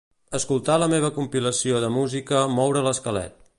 [0.37, 3.41] Escoltar la meva compilació de música "moure l'esquelet".